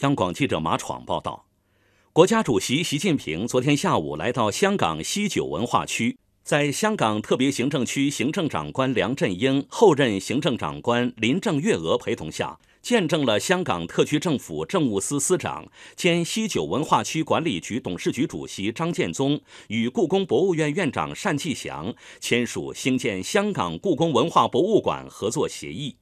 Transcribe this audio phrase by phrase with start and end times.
[0.00, 1.46] 央广记者马闯报道，
[2.12, 12.58] 国家主席习近平昨天下午来到香港西九文化区，在香港特别行政区行政长官梁振英、后任行政长官林郑月娥陪同下。
[12.80, 15.66] 见证了香港特区政府政务司司长
[15.96, 25.96] 兼西九文化区管理局董事局主席张建宗与故宫博物院院长单霁翔签署兴建香港故宫文化博物馆合作协议。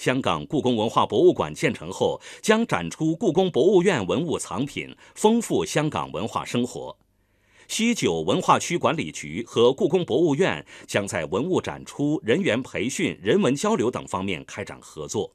[0.00, 6.96] 香港故宫文化博物馆建成后，将展出故宫博物院文物藏品，丰富香港文化生活。
[7.68, 15.34] 西九文化区管理局和故宫博物院将在文物展出、人员培训、人文交流等方面开展合作。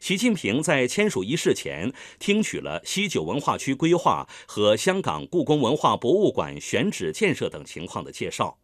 [0.00, 8.58] 习近平在签署仪式前听取了西九文化区规划和香港故宫文化博物馆选址建设等情况的介绍。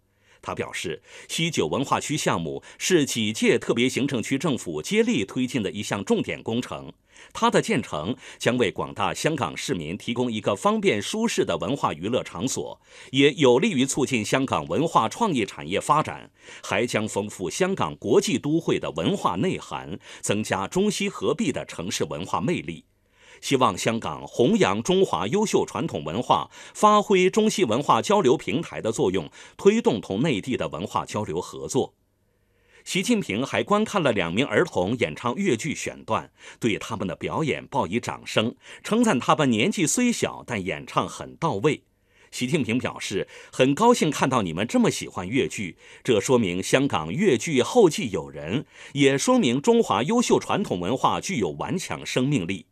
[0.46, 6.92] 他表示，西九文化区项目是几届特别行政区政府接力推进的一项重点工程。
[7.32, 12.80] 它的建成将为广大香港市民提供一个方便舒适的文化娱乐场所，
[13.10, 16.30] 也有利于促进香港文化创意产业发展，
[16.62, 22.84] 还将丰富香港国际都会的文化内涵，增加中西合璧的城市文化魅力。
[23.40, 31.94] 希望香港弘扬中华优秀传统文化，发挥中西文化交流平台的作用，推动同内地的文化交流合作。
[32.84, 41.82] 习近平还观看了两名儿童演唱越剧选段，对他们的表演报以掌声，称赞他们年纪虽小，但演唱很到位。
[42.30, 52.66] 习近平表示，很高兴看到你们这么喜欢越剧，这说明香港越剧后继有人，也说明中华优秀传统文化具有顽强生命力。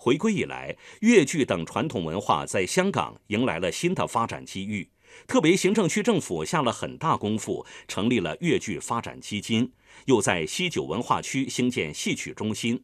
[0.00, 4.88] 回归以来，粤剧等传统文化在香港迎来了新的发展机遇。
[5.26, 9.70] 特别行政区政府下了很大功夫，成立了粤剧发展基金，
[10.06, 12.82] 又在西九文化区兴建戏曲中心。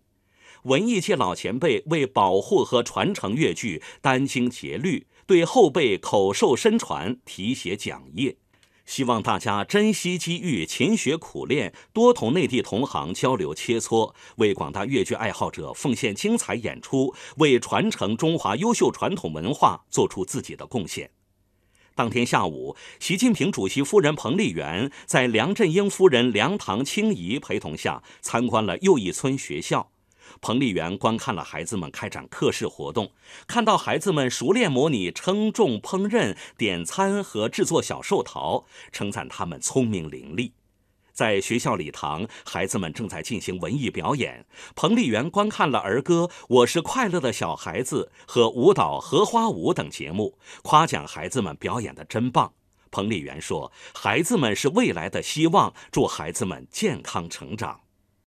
[0.65, 8.37] 文艺界老前辈为保护和传承粤剧，殚精竭虑，对后辈口授身传，题写讲业。
[8.87, 21.11] 希望大家珍惜机遇，勤学苦练，多同内地同行交流切磋，为广大粤剧爱好者奉献精彩演出，为传承中华优秀传统文化做出自己的贡献。
[21.97, 29.91] 当天下午，习近平主席夫人彭丽媛在梁振英夫人梁唐清怡陪同下参观了又一村学校。
[30.41, 33.13] 彭丽媛观看了孩子们开展课室活动，
[33.47, 40.53] 看到孩子们熟练模拟称重、烹饪、点餐和制作小寿桃，称赞他们聪明伶俐。
[41.13, 44.45] 在学校礼堂，孩子们正在进行文艺表演。
[44.75, 52.53] 彭丽媛观看了儿歌《我是快乐的小孩子》和舞蹈《荷花舞》等节目，夸奖孩子们表演的真棒。
[52.91, 57.81] 彭丽媛说：“孩子们是未来的希望，祝孩子们健康成长。”